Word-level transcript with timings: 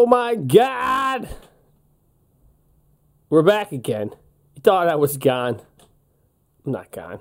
Oh 0.00 0.06
my 0.06 0.36
god! 0.36 1.28
We're 3.28 3.42
back 3.42 3.72
again. 3.72 4.12
You 4.54 4.62
thought 4.62 4.86
I 4.86 4.94
was 4.94 5.16
gone. 5.16 5.60
I'm 6.64 6.70
not 6.70 6.92
gone. 6.92 7.18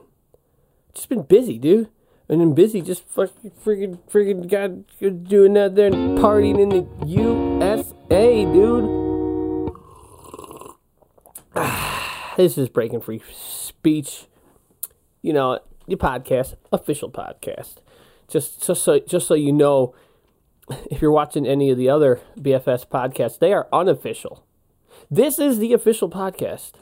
Just 0.94 1.10
been 1.10 1.24
busy, 1.24 1.58
dude. 1.58 1.90
And 2.30 2.40
then 2.40 2.54
busy, 2.54 2.82
just 2.82 3.04
fucking 3.10 3.50
freaking 3.66 3.98
freaking 4.08 4.48
got 4.48 5.26
doing 5.28 5.54
that 5.54 5.74
there 5.74 5.88
and 5.88 6.20
partying 6.20 6.62
in 6.62 6.70
the 6.70 6.88
USA, 7.08 8.46
dude. 8.46 8.86
this 12.38 12.60
is 12.60 12.70
breaking 12.70 13.02
free 13.02 13.24
speech. 13.34 14.28
You 15.24 15.34
know, 15.34 15.62
the 15.88 15.96
podcast, 15.96 16.54
official 16.72 17.10
podcast. 17.10 17.78
Just 18.28 18.64
just 18.64 18.84
so 18.84 19.00
just 19.00 19.26
so 19.26 19.34
you 19.34 19.52
know, 19.52 19.96
if 20.70 21.02
you're 21.02 21.12
watching 21.12 21.46
any 21.48 21.70
of 21.70 21.78
the 21.78 21.90
other 21.90 22.20
BFS 22.38 22.88
podcasts, 22.88 23.40
they 23.40 23.54
are 23.54 23.68
unofficial. 23.72 24.46
This 25.10 25.40
is 25.40 25.60
the 25.60 25.74
official 25.74 26.10
podcast 26.10 26.74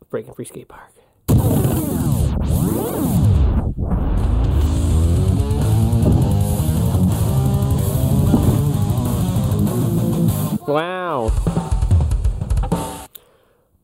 of 0.00 0.10
Breaking 0.10 0.34
Free 0.34 0.44
Skate 0.44 0.68
Park. 0.68 0.92
Wow. 10.68 11.32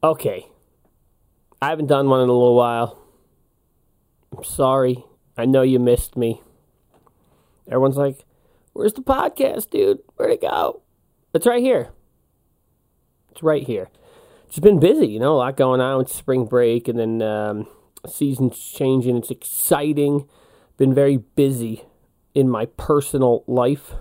Okay. 0.05 0.47
I 1.61 1.71
haven't 1.71 1.87
done 1.87 2.09
one 2.09 2.21
in 2.21 2.29
a 2.29 2.33
little 2.33 2.55
while. 2.55 3.03
I'm 4.37 4.45
sorry. 4.45 5.05
I 5.37 5.47
know 5.47 5.63
you 5.63 5.81
missed 5.81 6.17
me. 6.17 6.43
Everyone's 7.67 7.97
like, 7.97 8.25
Where's 8.77 8.93
the 8.93 9.01
podcast, 9.01 9.71
dude? 9.71 10.01
Where'd 10.17 10.33
it 10.33 10.43
go? 10.43 10.83
It's 11.33 11.47
right 11.47 11.63
here. 11.63 11.89
It's 13.31 13.43
right 13.43 13.63
here. 13.63 13.89
It's 14.47 14.59
been 14.59 14.79
busy, 14.79 15.07
you 15.07 15.19
know, 15.19 15.35
a 15.35 15.39
lot 15.39 15.57
going 15.57 15.81
on 15.81 15.97
with 15.97 16.13
spring 16.13 16.45
break 16.45 16.87
and 16.87 16.99
then 16.99 17.23
um, 17.23 17.67
season's 18.07 18.59
changing. 18.59 19.17
It's 19.17 19.31
exciting. 19.31 20.29
Been 20.77 20.93
very 20.93 21.17
busy 21.17 21.85
in 22.35 22.51
my 22.51 22.67
personal 22.67 23.45
life. 23.47 23.95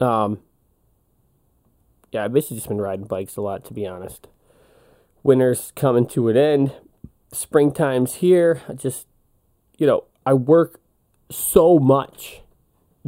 Um, 0.00 0.38
yeah, 2.12 2.24
I've 2.24 2.32
basically 2.32 2.58
just 2.58 2.68
been 2.68 2.80
riding 2.80 3.06
bikes 3.06 3.36
a 3.36 3.42
lot, 3.42 3.64
to 3.64 3.74
be 3.74 3.88
honest. 3.88 4.28
Winter's 5.24 5.72
coming 5.74 6.06
to 6.08 6.28
an 6.28 6.36
end. 6.36 6.72
Springtime's 7.32 8.16
here. 8.16 8.62
I 8.68 8.74
just, 8.74 9.08
you 9.78 9.86
know, 9.88 10.04
I 10.24 10.34
work 10.34 10.80
so 11.34 11.78
much 11.78 12.42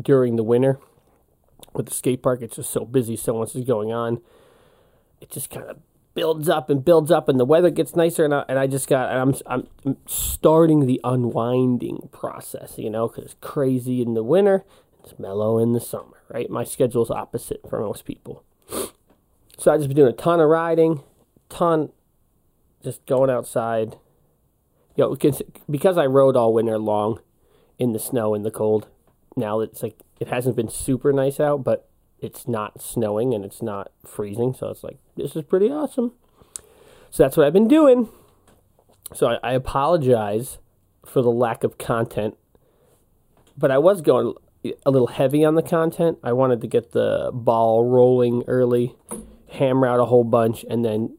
during 0.00 0.36
the 0.36 0.42
winter 0.42 0.78
with 1.72 1.86
the 1.86 1.94
skate 1.94 2.22
park. 2.22 2.42
It's 2.42 2.56
just 2.56 2.70
so 2.70 2.84
busy, 2.84 3.16
so 3.16 3.38
much 3.38 3.55
is 3.55 3.64
going 3.64 3.92
on. 3.92 4.20
It 5.20 5.30
just 5.30 5.50
kind 5.50 5.66
of 5.66 5.78
builds 6.14 6.48
up 6.48 6.70
and 6.70 6.84
builds 6.84 7.10
up, 7.10 7.28
and 7.28 7.38
the 7.38 7.44
weather 7.44 7.70
gets 7.70 7.94
nicer. 7.94 8.24
And 8.24 8.34
I, 8.34 8.44
and 8.48 8.58
I 8.58 8.66
just 8.66 8.88
got, 8.88 9.10
I'm, 9.10 9.34
I'm, 9.47 9.69
starting 10.06 10.86
the 10.86 11.00
unwinding 11.04 12.08
process, 12.12 12.78
you 12.78 12.91
know, 12.91 13.08
because 13.08 13.24
it's 13.24 13.36
crazy 13.41 14.02
in 14.02 14.14
the 14.14 14.22
winter, 14.22 14.64
it's 15.02 15.19
mellow 15.19 15.58
in 15.58 15.72
the 15.72 15.80
summer, 15.80 16.22
right? 16.28 16.50
My 16.50 16.64
schedule's 16.64 17.10
opposite 17.10 17.60
for 17.69 17.80
most 17.80 18.04
people. 18.04 18.42
So 19.58 19.72
I 19.72 19.77
just 19.77 19.88
been 19.88 19.97
doing 19.97 20.12
a 20.12 20.16
ton 20.16 20.41
of 20.41 20.48
riding, 20.48 21.02
ton, 21.48 21.91
just 22.82 23.04
going 23.06 23.30
outside. 23.30 23.97
You 24.97 25.04
know, 25.04 25.32
because 25.70 25.98
I 25.98 26.06
rode 26.06 26.36
all 26.36 26.54
winter 26.54 26.78
long 26.78 27.20
in 27.78 27.92
the 27.92 27.98
snow 27.98 28.34
in 28.34 28.42
the 28.42 28.50
cold. 28.50 28.88
Now 29.36 29.60
it's 29.60 29.82
like 29.82 29.98
it 30.19 30.28
hasn't 30.28 30.56
been 30.56 30.69
super 30.69 31.12
nice 31.12 31.41
out, 31.41 31.62
but 31.62 31.88
it's 32.19 32.48
not 32.48 32.80
snowing 32.80 33.34
and 33.34 33.44
it's 33.44 33.62
not 33.62 33.92
freezing, 34.05 34.55
so 34.55 34.69
it's 34.69 34.82
like 34.82 34.98
this 35.16 35.36
is 35.36 35.42
pretty 35.42 35.70
awesome. 35.70 36.12
So 37.10 37.22
that's 37.22 37.36
what 37.36 37.47
I've 37.47 37.52
been 37.52 37.69
doing. 37.69 38.08
So 39.14 39.28
I, 39.28 39.50
I 39.50 39.53
apologize 39.53 40.59
for 41.04 41.22
the 41.22 41.31
lack 41.31 41.62
of 41.62 41.78
content, 41.78 42.37
but 43.56 43.70
I 43.70 43.78
was 43.78 44.00
going 44.00 44.34
a 44.84 44.91
little 44.91 45.08
heavy 45.08 45.44
on 45.44 45.54
the 45.54 45.62
content. 45.62 46.19
I 46.22 46.32
wanted 46.32 46.60
to 46.62 46.66
get 46.66 46.93
the 46.93 47.31
ball 47.32 47.84
rolling 47.84 48.43
early, 48.48 48.97
hammer 49.50 49.87
out 49.87 50.00
a 50.00 50.06
whole 50.06 50.25
bunch, 50.25 50.64
and 50.69 50.84
then 50.84 51.16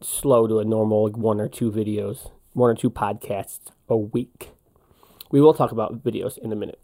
slow 0.00 0.46
to 0.46 0.58
a 0.58 0.64
normal 0.64 1.04
like 1.04 1.16
one 1.16 1.40
or 1.40 1.48
two 1.48 1.70
videos, 1.70 2.30
one 2.52 2.70
or 2.70 2.74
two 2.74 2.90
podcasts 2.90 3.70
a 3.88 3.96
week. 3.96 4.50
We 5.30 5.40
will 5.40 5.54
talk 5.54 5.72
about 5.72 6.02
videos 6.02 6.38
in 6.38 6.52
a 6.52 6.56
minute. 6.56 6.80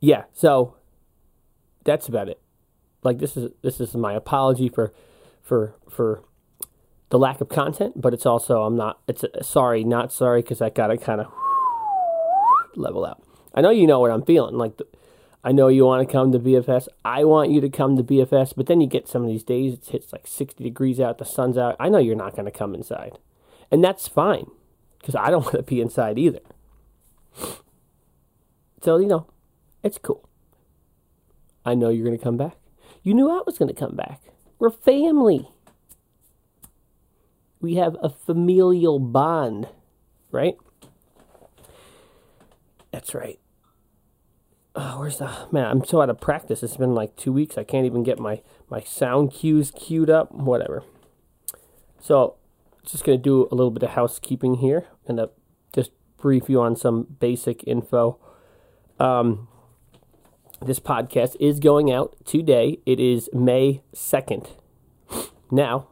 Yeah, 0.00 0.24
so 0.32 0.76
that's 1.84 2.08
about 2.08 2.28
it. 2.28 2.40
Like 3.02 3.18
this 3.18 3.36
is 3.36 3.52
this 3.62 3.80
is 3.80 3.94
my 3.94 4.12
apology 4.12 4.68
for 4.68 4.92
for 5.42 5.74
for 5.88 6.22
the 7.10 7.18
lack 7.18 7.40
of 7.40 7.48
content, 7.48 8.00
but 8.00 8.12
it's 8.12 8.26
also 8.26 8.62
I'm 8.62 8.76
not 8.76 9.00
it's 9.08 9.24
a, 9.24 9.42
sorry, 9.42 9.84
not 9.84 10.12
sorry 10.12 10.42
because 10.42 10.60
I 10.60 10.70
gotta 10.70 10.96
kind 10.96 11.20
of 11.20 11.32
level 12.76 13.04
out. 13.04 13.22
I 13.54 13.60
know 13.60 13.70
you 13.70 13.86
know 13.86 14.00
what 14.00 14.10
I'm 14.10 14.22
feeling. 14.22 14.56
Like 14.56 14.76
the, 14.76 14.86
I 15.42 15.52
know 15.52 15.68
you 15.68 15.84
want 15.84 16.06
to 16.06 16.12
come 16.12 16.32
to 16.32 16.38
BFS. 16.38 16.88
I 17.04 17.24
want 17.24 17.50
you 17.50 17.60
to 17.60 17.70
come 17.70 17.96
to 17.96 18.02
BFS, 18.02 18.54
but 18.56 18.66
then 18.66 18.80
you 18.80 18.88
get 18.88 19.08
some 19.08 19.22
of 19.22 19.28
these 19.28 19.44
days 19.44 19.74
it 19.74 19.86
hits 19.86 20.12
like 20.12 20.26
60 20.26 20.62
degrees 20.62 20.98
out, 21.00 21.18
the 21.18 21.24
sun's 21.24 21.56
out. 21.56 21.76
I 21.78 21.88
know 21.88 21.98
you're 21.98 22.16
not 22.16 22.34
going 22.34 22.44
to 22.44 22.50
come 22.50 22.74
inside, 22.74 23.18
and 23.70 23.82
that's 23.82 24.08
fine 24.08 24.50
because 24.98 25.14
I 25.14 25.30
don't 25.30 25.44
want 25.44 25.56
to 25.56 25.62
be 25.62 25.80
inside 25.80 26.18
either. 26.18 26.40
So, 28.82 28.96
you 28.98 29.06
know, 29.06 29.26
it's 29.82 29.98
cool. 29.98 30.28
I 31.64 31.74
know 31.74 31.88
you're 31.90 32.06
going 32.06 32.16
to 32.16 32.22
come 32.22 32.36
back. 32.36 32.56
You 33.02 33.14
knew 33.14 33.30
I 33.30 33.42
was 33.44 33.58
going 33.58 33.68
to 33.68 33.78
come 33.78 33.96
back. 33.96 34.22
We're 34.58 34.70
family. 34.70 35.48
We 37.60 37.74
have 37.74 37.96
a 38.02 38.08
familial 38.08 38.98
bond, 38.98 39.68
right? 40.30 40.56
That's 42.92 43.14
right. 43.14 43.38
Oh, 44.74 45.00
where's 45.00 45.18
the 45.18 45.30
man? 45.50 45.66
I'm 45.66 45.84
so 45.84 46.00
out 46.00 46.10
of 46.10 46.20
practice. 46.20 46.62
It's 46.62 46.76
been 46.76 46.94
like 46.94 47.16
two 47.16 47.32
weeks. 47.32 47.58
I 47.58 47.64
can't 47.64 47.84
even 47.84 48.04
get 48.04 48.18
my 48.18 48.42
my 48.70 48.80
sound 48.80 49.32
cues 49.32 49.72
queued 49.72 50.08
up. 50.08 50.30
Whatever. 50.32 50.84
So 52.00 52.36
just 52.90 53.04
going 53.04 53.18
to 53.18 53.22
do 53.22 53.48
a 53.50 53.54
little 53.54 53.70
bit 53.70 53.82
of 53.82 53.90
housekeeping 53.90 54.54
here 54.56 54.86
and 55.06 55.20
uh, 55.20 55.26
just 55.72 55.90
brief 56.16 56.48
you 56.48 56.60
on 56.60 56.76
some 56.76 57.06
basic 57.20 57.62
info. 57.66 58.18
Um, 58.98 59.48
this 60.60 60.80
podcast 60.80 61.36
is 61.38 61.60
going 61.60 61.92
out 61.92 62.16
today. 62.24 62.80
It 62.86 62.98
is 62.98 63.30
May 63.32 63.82
2nd. 63.94 64.48
Now, 65.50 65.88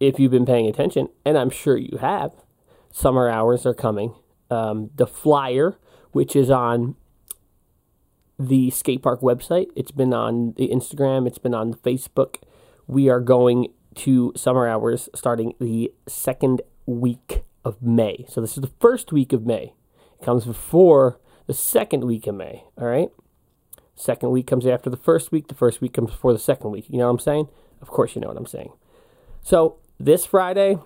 if 0.00 0.18
you've 0.18 0.30
been 0.30 0.46
paying 0.46 0.66
attention, 0.66 1.08
and 1.24 1.38
I'm 1.38 1.50
sure 1.50 1.76
you 1.76 1.98
have, 1.98 2.32
summer 2.92 3.28
hours 3.28 3.64
are 3.66 3.74
coming. 3.74 4.14
Um, 4.50 4.90
the 4.94 5.06
flyer, 5.06 5.78
which 6.12 6.34
is 6.34 6.50
on 6.50 6.96
the 8.38 8.70
skate 8.70 9.02
park 9.02 9.20
website, 9.20 9.66
it's 9.76 9.90
been 9.90 10.14
on 10.14 10.54
the 10.56 10.68
Instagram, 10.68 11.26
it's 11.26 11.38
been 11.38 11.54
on 11.54 11.70
the 11.70 11.76
Facebook. 11.76 12.36
We 12.86 13.08
are 13.08 13.20
going 13.20 13.68
to 13.98 14.32
summer 14.36 14.68
hours 14.68 15.08
starting 15.14 15.54
the 15.60 15.92
second 16.06 16.62
week 16.86 17.42
of 17.64 17.82
May. 17.82 18.24
So 18.28 18.40
this 18.40 18.56
is 18.56 18.62
the 18.62 18.72
first 18.80 19.12
week 19.12 19.32
of 19.32 19.44
May. 19.44 19.74
It 20.20 20.24
comes 20.24 20.44
before 20.44 21.18
the 21.46 21.54
second 21.54 22.04
week 22.04 22.26
of 22.26 22.34
May. 22.34 22.64
All 22.76 22.86
right. 22.86 23.08
Second 23.94 24.30
week 24.30 24.46
comes 24.46 24.66
after 24.66 24.88
the 24.88 24.96
first 24.96 25.32
week. 25.32 25.48
The 25.48 25.54
first 25.54 25.80
week 25.80 25.92
comes 25.94 26.12
before 26.12 26.32
the 26.32 26.38
second 26.38 26.70
week. 26.70 26.86
You 26.88 26.98
know 26.98 27.06
what 27.06 27.12
I'm 27.12 27.18
saying? 27.18 27.48
Of 27.82 27.88
course, 27.88 28.14
you 28.14 28.20
know 28.20 28.28
what 28.28 28.36
I'm 28.36 28.46
saying. 28.46 28.72
So 29.42 29.76
this 29.98 30.24
Friday, 30.24 30.78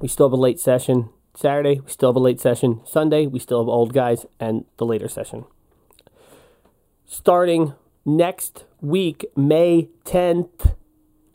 we 0.00 0.08
still 0.08 0.28
have 0.28 0.32
a 0.32 0.40
late 0.40 0.58
session. 0.58 1.10
Saturday, 1.36 1.80
we 1.80 1.90
still 1.90 2.08
have 2.08 2.16
a 2.16 2.20
late 2.20 2.40
session. 2.40 2.80
Sunday, 2.84 3.26
we 3.26 3.38
still 3.38 3.62
have 3.62 3.68
old 3.68 3.92
guys 3.92 4.26
and 4.40 4.64
the 4.78 4.86
later 4.86 5.08
session. 5.08 5.44
Starting 7.04 7.74
next 8.04 8.64
week, 8.80 9.24
May 9.36 9.90
10th, 10.04 10.74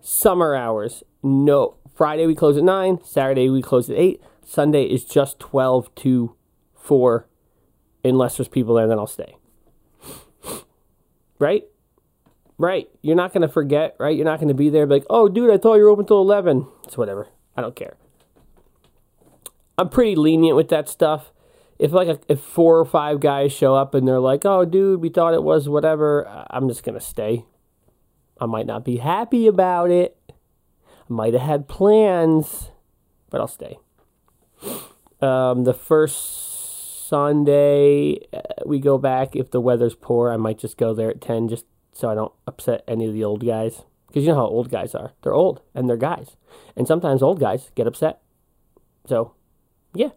summer 0.01 0.55
hours. 0.55 1.03
No, 1.23 1.75
Friday 1.93 2.25
we 2.25 2.35
close 2.35 2.57
at 2.57 2.63
9, 2.63 2.99
Saturday 3.03 3.49
we 3.49 3.61
close 3.61 3.89
at 3.89 3.97
8, 3.97 4.21
Sunday 4.43 4.83
is 4.83 5.05
just 5.05 5.39
12 5.39 5.93
to 5.95 6.35
4. 6.75 7.27
Unless 8.03 8.37
there's 8.37 8.47
people 8.47 8.75
there, 8.75 8.87
then 8.87 8.99
I'll 8.99 9.07
stay. 9.07 9.35
Right? 11.39 11.63
Right. 12.59 12.87
You're 13.01 13.15
not 13.15 13.33
going 13.33 13.41
to 13.41 13.47
forget, 13.47 13.95
right? 13.99 14.15
You're 14.15 14.25
not 14.25 14.37
going 14.37 14.49
to 14.49 14.53
be 14.53 14.69
there 14.69 14.85
like, 14.85 15.03
oh, 15.09 15.27
dude, 15.27 15.49
I 15.49 15.57
thought 15.57 15.77
you 15.77 15.83
were 15.85 15.89
open 15.89 16.05
till 16.05 16.21
11. 16.21 16.67
It's 16.83 16.95
whatever. 16.95 17.29
I 17.57 17.61
don't 17.61 17.75
care. 17.75 17.95
I'm 19.81 19.89
pretty 19.89 20.15
lenient 20.15 20.55
with 20.55 20.69
that 20.69 20.87
stuff. 20.87 21.31
If 21.79 21.91
like 21.91 22.07
a, 22.07 22.19
if 22.27 22.39
four 22.39 22.77
or 22.77 22.85
five 22.85 23.19
guys 23.19 23.51
show 23.51 23.73
up 23.73 23.95
and 23.95 24.07
they're 24.07 24.19
like, 24.19 24.45
"Oh, 24.45 24.63
dude, 24.63 25.01
we 25.01 25.09
thought 25.09 25.33
it 25.33 25.41
was 25.41 25.67
whatever," 25.67 26.45
I'm 26.51 26.67
just 26.69 26.83
gonna 26.83 26.99
stay. 26.99 27.45
I 28.41 28.47
might 28.47 28.65
not 28.65 28.83
be 28.83 28.97
happy 28.97 29.45
about 29.45 29.91
it. 29.91 30.17
I 30.27 31.13
might 31.13 31.33
have 31.33 31.43
had 31.43 31.67
plans, 31.67 32.71
but 33.29 33.39
I'll 33.39 33.47
stay. 33.47 33.77
Um, 35.21 35.63
the 35.63 35.75
first 35.75 37.07
Sunday 37.07 38.17
uh, 38.33 38.39
we 38.65 38.79
go 38.79 38.97
back. 38.97 39.35
If 39.35 39.51
the 39.51 39.61
weather's 39.61 39.93
poor, 39.93 40.31
I 40.31 40.37
might 40.37 40.57
just 40.57 40.77
go 40.77 40.95
there 40.95 41.11
at 41.11 41.21
10 41.21 41.49
just 41.49 41.65
so 41.93 42.09
I 42.09 42.15
don't 42.15 42.33
upset 42.47 42.83
any 42.87 43.05
of 43.05 43.13
the 43.13 43.23
old 43.23 43.45
guys. 43.45 43.83
Because 44.07 44.23
you 44.23 44.29
know 44.29 44.37
how 44.37 44.47
old 44.47 44.71
guys 44.71 44.95
are. 44.95 45.13
They're 45.21 45.33
old 45.35 45.61
and 45.75 45.87
they're 45.87 45.95
guys. 45.95 46.35
And 46.75 46.87
sometimes 46.87 47.21
old 47.21 47.39
guys 47.39 47.69
get 47.75 47.85
upset. 47.85 48.21
So, 49.05 49.35
yeah. 49.93 50.09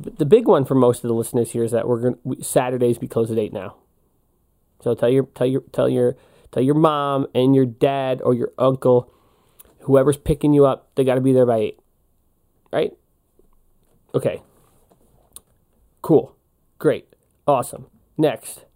But 0.00 0.18
the 0.18 0.24
big 0.24 0.46
one 0.46 0.64
for 0.64 0.74
most 0.74 1.04
of 1.04 1.08
the 1.08 1.14
listeners 1.14 1.50
here 1.50 1.64
is 1.64 1.72
that 1.72 1.86
we're 1.86 2.00
going 2.00 2.42
Saturdays 2.42 3.00
we 3.00 3.06
close 3.06 3.30
at 3.30 3.38
8 3.38 3.52
now. 3.52 3.76
So 4.80 4.94
tell 4.94 5.10
your 5.10 5.24
tell 5.34 5.46
your 5.46 5.60
tell 5.72 5.88
your 5.88 6.16
tell 6.52 6.62
your 6.62 6.74
mom 6.74 7.26
and 7.34 7.54
your 7.54 7.66
dad 7.66 8.20
or 8.22 8.34
your 8.34 8.52
uncle 8.58 9.12
whoever's 9.88 10.18
picking 10.18 10.52
you 10.52 10.66
up, 10.66 10.94
they 10.94 11.04
got 11.04 11.14
to 11.14 11.20
be 11.20 11.32
there 11.32 11.46
by 11.46 11.56
8. 11.56 11.80
Right? 12.70 12.92
Okay. 14.14 14.42
Cool. 16.02 16.36
Great. 16.78 17.08
Awesome. 17.46 17.86
Next. 18.18 18.66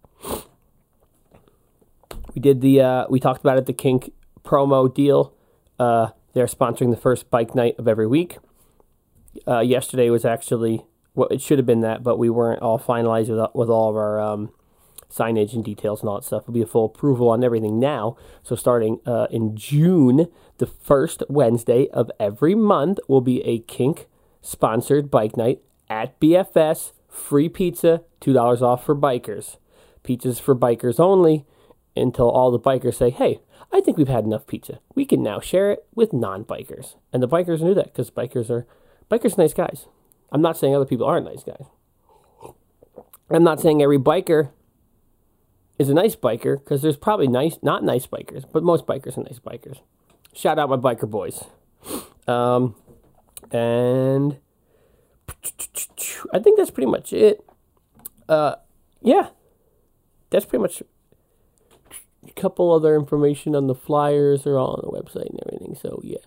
We 2.33 2.41
did 2.41 2.61
the 2.61 2.81
uh, 2.81 3.05
we 3.09 3.19
talked 3.19 3.41
about 3.41 3.59
it 3.59 3.67
the 3.67 3.73
Kink 3.73 4.11
promo 4.43 4.91
deal. 4.91 5.35
Uh, 5.77 6.09
they're 6.33 6.47
sponsoring 6.47 6.89
the 6.89 6.97
first 6.97 7.29
bike 7.29 7.53
night 7.53 7.75
of 7.77 7.87
every 7.87 8.07
week. 8.07 8.37
Uh, 9.47 9.59
yesterday 9.59 10.09
was 10.09 10.25
actually 10.25 10.85
well, 11.13 11.27
it 11.29 11.41
should 11.41 11.59
have 11.59 11.67
been 11.67 11.81
that, 11.81 12.01
but 12.01 12.17
we 12.17 12.31
weren't 12.31 12.63
all 12.63 12.79
finalized 12.79 13.29
with 13.29 13.49
with 13.53 13.69
all 13.69 13.91
of 13.91 13.95
our 13.95 14.19
um, 14.19 14.51
signage 15.13 15.53
and 15.53 15.63
details 15.63 16.01
and 16.01 16.09
all 16.09 16.15
that 16.15 16.25
stuff. 16.25 16.43
It'll 16.43 16.53
be 16.53 16.61
a 16.61 16.67
full 16.67 16.85
approval 16.85 17.29
on 17.29 17.43
everything 17.43 17.79
now. 17.79 18.17
So 18.41 18.55
starting 18.55 18.99
uh, 19.05 19.27
in 19.29 19.55
June, 19.55 20.27
the 20.57 20.65
first 20.65 21.23
Wednesday 21.29 21.87
of 21.89 22.11
every 22.19 22.55
month 22.55 22.99
will 23.07 23.21
be 23.21 23.41
a 23.43 23.59
Kink 23.59 24.07
sponsored 24.41 25.11
bike 25.11 25.37
night 25.37 25.61
at 25.89 26.19
BFS. 26.19 26.93
Free 27.07 27.47
pizza, 27.47 28.01
two 28.19 28.33
dollars 28.33 28.61
off 28.61 28.83
for 28.85 28.95
bikers. 28.95 29.57
Pizzas 30.03 30.41
for 30.41 30.55
bikers 30.55 30.99
only 30.99 31.45
until 31.95 32.29
all 32.29 32.49
the 32.51 32.59
bikers 32.59 32.95
say, 32.95 33.11
hey, 33.11 33.39
I 33.71 33.81
think 33.81 33.97
we've 33.97 34.07
had 34.07 34.25
enough 34.25 34.47
pizza. 34.47 34.79
We 34.95 35.05
can 35.05 35.21
now 35.21 35.39
share 35.39 35.71
it 35.71 35.85
with 35.95 36.11
non-bikers. 36.11 36.95
And 37.11 37.21
the 37.21 37.27
bikers 37.27 37.61
knew 37.61 37.73
that 37.75 37.85
because 37.85 38.09
bikers 38.09 38.49
are 38.49 38.65
bikers 39.11 39.37
are 39.37 39.41
nice 39.43 39.53
guys. 39.53 39.87
I'm 40.31 40.41
not 40.41 40.57
saying 40.57 40.75
other 40.75 40.85
people 40.85 41.05
aren't 41.05 41.27
nice 41.27 41.43
guys. 41.43 41.65
I'm 43.29 43.43
not 43.43 43.61
saying 43.61 43.81
every 43.81 43.99
biker 43.99 44.49
is 45.79 45.89
a 45.89 45.93
nice 45.93 46.15
biker 46.15 46.59
because 46.59 46.81
there's 46.81 46.97
probably 46.97 47.27
nice, 47.27 47.57
not 47.61 47.83
nice 47.83 48.05
bikers, 48.07 48.45
but 48.51 48.63
most 48.63 48.85
bikers 48.85 49.17
are 49.17 49.23
nice 49.23 49.39
bikers. 49.39 49.79
Shout 50.33 50.59
out 50.59 50.69
my 50.69 50.77
biker 50.77 51.09
boys. 51.09 51.43
Um, 52.27 52.75
and 53.51 54.37
I 56.33 56.39
think 56.39 56.57
that's 56.57 56.71
pretty 56.71 56.89
much 56.89 57.13
it. 57.13 57.45
Uh, 58.29 58.55
yeah, 59.01 59.29
that's 60.29 60.45
pretty 60.45 60.61
much 60.61 60.81
a 62.27 62.31
couple 62.31 62.71
other 62.71 62.95
information 62.95 63.55
on 63.55 63.67
the 63.67 63.75
flyers 63.75 64.47
are 64.47 64.57
all 64.57 64.75
on 64.75 64.81
the 64.83 64.91
website 64.91 65.29
and 65.29 65.39
everything. 65.45 65.75
So 65.75 65.99
yeah, 66.03 66.17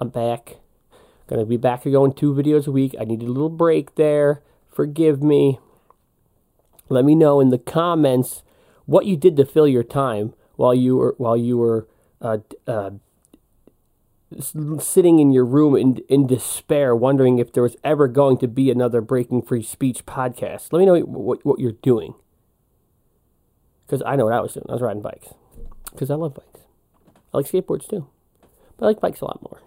I'm 0.00 0.10
back. 0.10 0.56
Gonna 1.28 1.46
be 1.46 1.56
back 1.56 1.82
to 1.82 1.90
going 1.90 2.12
two 2.12 2.32
videos 2.32 2.66
a 2.66 2.70
week. 2.70 2.94
I 3.00 3.04
needed 3.04 3.28
a 3.28 3.32
little 3.32 3.48
break 3.48 3.94
there. 3.96 4.42
Forgive 4.70 5.22
me. 5.22 5.58
Let 6.88 7.04
me 7.04 7.14
know 7.14 7.40
in 7.40 7.50
the 7.50 7.58
comments 7.58 8.44
what 8.86 9.06
you 9.06 9.16
did 9.16 9.36
to 9.36 9.44
fill 9.44 9.68
your 9.68 9.84
time 9.84 10.34
while 10.56 10.74
you 10.74 10.96
were 10.96 11.14
while 11.18 11.36
you 11.36 11.58
were 11.58 11.86
uh, 12.20 12.38
uh, 12.66 12.90
sitting 14.80 15.18
in 15.18 15.32
your 15.32 15.44
room 15.44 15.76
in 15.76 15.98
in 16.08 16.26
despair, 16.26 16.96
wondering 16.96 17.38
if 17.38 17.52
there 17.52 17.62
was 17.62 17.76
ever 17.84 18.08
going 18.08 18.38
to 18.38 18.48
be 18.48 18.70
another 18.70 19.00
Breaking 19.00 19.42
Free 19.42 19.62
Speech 19.62 20.06
podcast. 20.06 20.72
Let 20.72 20.80
me 20.80 20.86
know 20.86 20.98
what 21.00 21.44
what 21.44 21.58
you're 21.58 21.72
doing, 21.72 22.14
because 23.86 24.02
I 24.06 24.16
know 24.16 24.24
what 24.24 24.34
I 24.34 24.40
was 24.40 24.54
doing. 24.54 24.66
I 24.68 24.72
was 24.72 24.82
riding 24.82 25.02
bikes 25.02 25.28
because 25.90 26.10
I 26.10 26.14
love 26.14 26.34
bikes. 26.34 26.66
I 27.32 27.38
like 27.38 27.46
skateboards 27.46 27.88
too, 27.88 28.06
but 28.76 28.86
I 28.86 28.88
like 28.88 29.00
bikes 29.00 29.20
a 29.20 29.26
lot 29.26 29.42
more. 29.42 29.62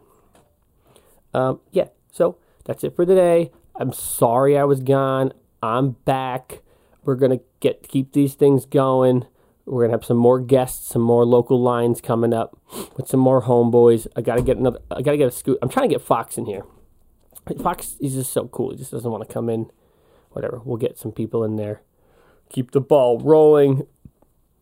Um, 1.33 1.60
yeah, 1.71 1.89
so 2.12 2.38
that's 2.66 2.83
it 2.83 2.95
for 2.95 3.06
today. 3.06 3.51
I'm 3.75 3.94
sorry 3.94 4.57
I 4.57 4.63
was 4.63 4.80
gone. 4.80 5.33
I'm 5.62 5.92
back. 5.92 6.62
We're 7.09 7.15
gonna 7.15 7.39
get 7.59 7.88
keep 7.88 8.13
these 8.13 8.35
things 8.35 8.67
going. 8.67 9.25
We're 9.65 9.85
gonna 9.85 9.95
have 9.95 10.06
some 10.06 10.17
more 10.17 10.39
guests, 10.39 10.89
some 10.89 11.01
more 11.01 11.25
local 11.25 11.59
lines 11.59 12.01
coming 12.01 12.35
up 12.35 12.56
with 12.95 13.07
some 13.07 13.19
more 13.19 13.41
homeboys. 13.41 14.06
I 14.15 14.21
gotta 14.21 14.44
get 14.44 14.57
another. 14.57 14.77
I 14.91 15.01
gotta 15.01 15.17
get 15.17 15.27
a 15.27 15.31
scoot. 15.31 15.57
I'm 15.63 15.69
trying 15.69 15.89
to 15.89 15.95
get 15.95 16.03
Fox 16.03 16.38
in 16.38 16.45
here. 16.45 16.65
Fox 17.63 17.95
is 18.00 18.13
just 18.13 18.31
so 18.31 18.47
cool. 18.50 18.69
He 18.69 18.77
just 18.77 18.91
doesn't 18.91 19.09
want 19.09 19.27
to 19.27 19.33
come 19.33 19.50
in. 19.50 19.71
Whatever. 20.33 20.61
We'll 20.63 20.77
get 20.77 21.00
some 21.00 21.11
people 21.11 21.44
in 21.44 21.56
there. 21.56 21.81
Keep 22.51 22.73
the 22.73 22.79
ball 22.79 23.17
rolling. 23.17 23.88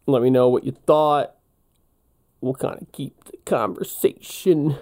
Let 0.05 0.21
me 0.21 0.29
know 0.29 0.47
what 0.47 0.63
you 0.63 0.71
thought 0.71 1.35
we'll 2.39 2.53
kind 2.53 2.81
of 2.81 2.89
keep 2.94 3.25
the 3.25 3.35
conversation 3.45 4.77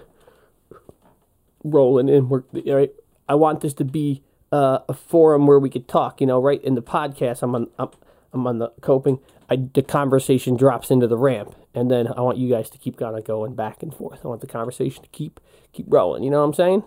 rolling 1.64 2.08
in. 2.08 2.28
We're, 2.28 2.44
right? 2.64 2.92
I 3.28 3.34
want 3.34 3.60
this 3.60 3.74
to 3.74 3.84
be 3.84 4.22
uh, 4.52 4.80
a 4.88 4.94
forum 4.94 5.46
where 5.46 5.58
we 5.58 5.70
could 5.70 5.88
talk. 5.88 6.20
You 6.20 6.26
know, 6.26 6.40
right 6.40 6.62
in 6.62 6.74
the 6.74 6.82
podcast, 6.82 7.42
I'm 7.42 7.54
on 7.54 7.68
I'm, 7.78 7.90
I'm 8.32 8.46
on 8.46 8.58
the 8.58 8.72
coping. 8.80 9.20
I, 9.48 9.56
the 9.56 9.82
conversation 9.82 10.56
drops 10.56 10.90
into 10.90 11.06
the 11.06 11.16
ramp, 11.16 11.54
and 11.74 11.90
then 11.90 12.08
I 12.08 12.20
want 12.20 12.38
you 12.38 12.50
guys 12.50 12.68
to 12.70 12.78
keep 12.78 12.98
kind 12.98 13.16
of 13.16 13.24
going 13.24 13.54
back 13.54 13.82
and 13.82 13.94
forth. 13.94 14.20
I 14.24 14.28
want 14.28 14.40
the 14.40 14.46
conversation 14.46 15.02
to 15.02 15.08
keep 15.10 15.40
keep 15.72 15.86
rolling. 15.88 16.22
You 16.22 16.30
know 16.30 16.40
what 16.40 16.46
I'm 16.46 16.54
saying? 16.54 16.82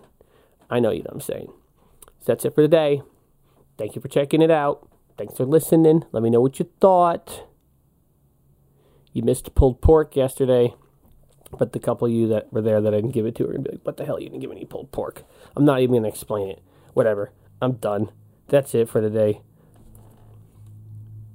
I 0.68 0.78
know 0.80 0.90
you 0.90 0.98
know 0.98 1.08
what 1.08 1.14
I'm 1.14 1.20
saying. 1.20 1.52
So 2.20 2.26
that's 2.26 2.44
it 2.44 2.54
for 2.54 2.62
today. 2.62 3.02
Thank 3.78 3.94
you 3.94 4.02
for 4.02 4.08
checking 4.08 4.42
it 4.42 4.50
out. 4.50 4.86
Thanks 5.16 5.36
for 5.36 5.46
listening. 5.46 6.04
Let 6.12 6.22
me 6.22 6.30
know 6.30 6.40
what 6.40 6.58
you 6.58 6.68
thought. 6.80 7.44
You 9.12 9.22
missed 9.22 9.54
pulled 9.54 9.80
pork 9.80 10.14
yesterday, 10.14 10.74
but 11.58 11.72
the 11.72 11.80
couple 11.80 12.06
of 12.06 12.12
you 12.12 12.28
that 12.28 12.52
were 12.52 12.62
there 12.62 12.80
that 12.80 12.94
I 12.94 12.98
didn't 12.98 13.12
give 13.12 13.26
it 13.26 13.34
to 13.36 13.44
are 13.44 13.52
gonna 13.52 13.64
be 13.64 13.70
like, 13.72 13.84
"What 13.84 13.96
the 13.96 14.04
hell? 14.04 14.20
You 14.20 14.28
didn't 14.28 14.40
give 14.40 14.52
any 14.52 14.64
pulled 14.64 14.92
pork." 14.92 15.24
I'm 15.56 15.64
not 15.64 15.80
even 15.80 15.96
gonna 15.96 16.08
explain 16.08 16.48
it. 16.48 16.62
Whatever. 16.94 17.32
I'm 17.60 17.72
done. 17.74 18.10
That's 18.48 18.74
it 18.74 18.88
for 18.88 19.00
today. 19.00 19.42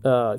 Uh, 0.03 0.37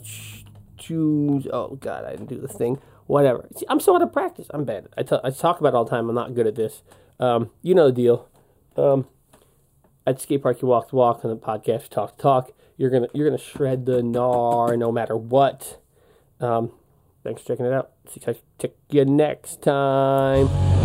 choose. 0.77 1.47
Oh 1.53 1.77
God, 1.77 2.05
I 2.05 2.11
didn't 2.11 2.29
do 2.29 2.41
the 2.41 2.49
thing. 2.49 2.79
Whatever. 3.07 3.49
See, 3.57 3.67
I'm 3.69 3.81
so 3.81 3.95
out 3.95 4.03
of 4.03 4.13
practice. 4.13 4.47
I'm 4.51 4.65
bad. 4.65 4.89
I, 4.97 5.03
t- 5.03 5.19
I 5.23 5.31
talk 5.31 5.61
about 5.61 5.75
all 5.75 5.85
the 5.85 5.91
time. 5.91 6.09
I'm 6.09 6.15
not 6.15 6.35
good 6.35 6.47
at 6.47 6.57
this. 6.57 6.83
Um, 7.19 7.51
you 7.63 7.75
know 7.75 7.87
the 7.87 7.93
deal. 7.93 8.29
Um, 8.77 9.07
at 10.07 10.21
skate 10.21 10.43
park, 10.43 10.61
you 10.61 10.69
walk 10.69 10.91
the 10.91 10.97
walk. 10.97 11.25
On 11.25 11.31
the 11.31 11.37
podcast, 11.37 11.83
you 11.85 11.89
talk 11.91 12.19
talk. 12.19 12.53
You're 12.77 12.91
gonna 12.91 13.09
you're 13.15 13.29
gonna 13.29 13.43
shred 13.43 13.87
the 13.87 14.03
gnar 14.03 14.77
no 14.79 14.93
matter 14.93 15.17
what. 15.17 15.81
Um, 16.41 16.73
Thanks 17.27 17.43
for 17.43 17.49
checking 17.49 17.67
it 17.67 17.73
out. 17.73 17.91
See 18.09 18.21
you 18.91 19.05
next 19.05 19.61
time. 19.61 20.76